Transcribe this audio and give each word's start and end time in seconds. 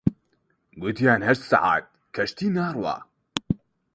گوتیان 0.81 1.21
هەشت 1.27 1.43
سەعات 1.49 1.83
کەشتی 2.15 2.47
ناڕوا 2.55 2.95